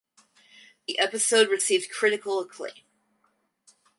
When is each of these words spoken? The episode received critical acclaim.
The 0.87 0.97
episode 0.97 1.47
received 1.49 1.91
critical 1.91 2.39
acclaim. 2.39 2.73